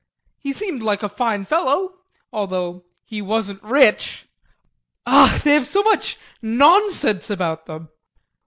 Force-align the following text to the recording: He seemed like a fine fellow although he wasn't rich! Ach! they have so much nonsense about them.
He 0.39 0.51
seemed 0.51 0.81
like 0.81 1.03
a 1.03 1.07
fine 1.09 1.45
fellow 1.45 1.99
although 2.33 2.85
he 3.05 3.21
wasn't 3.21 3.61
rich! 3.61 4.27
Ach! 5.05 5.39
they 5.43 5.53
have 5.53 5.67
so 5.67 5.83
much 5.83 6.17
nonsense 6.41 7.29
about 7.29 7.67
them. 7.67 7.87